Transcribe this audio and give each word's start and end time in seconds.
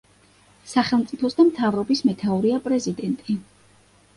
სახელმწიფოს 0.69 1.37
და 1.41 1.45
მთავრობის 1.49 2.03
მეთაურია 2.09 2.61
პრეზიდენტი. 2.65 3.37